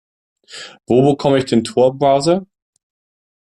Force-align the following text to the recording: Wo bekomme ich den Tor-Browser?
Wo 0.87 1.03
bekomme 1.05 1.37
ich 1.37 1.45
den 1.45 1.63
Tor-Browser? 1.63 2.47